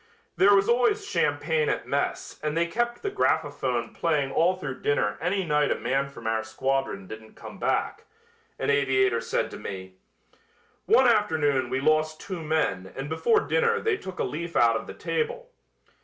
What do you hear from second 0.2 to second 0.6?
"There